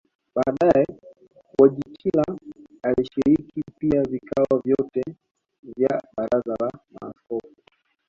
[0.35, 0.85] Baadae
[1.59, 2.25] Wojtyla
[2.83, 5.03] alishiriki pia vikao vyote
[5.77, 7.55] vya baraza la maaskofu